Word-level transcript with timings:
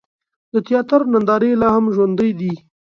د 0.53 0.55
تیاتر 0.67 1.01
نندارې 1.13 1.51
لا 1.61 1.69
هم 1.75 1.85
ژوندۍ 1.95 2.31
دي. 2.39 2.53